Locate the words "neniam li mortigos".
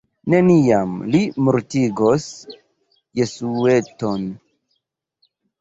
0.33-2.25